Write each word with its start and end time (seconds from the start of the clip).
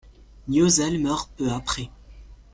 Niozelles 0.47 0.97
meurt 0.99 1.29
peu 1.37 1.51
après. 1.51 1.91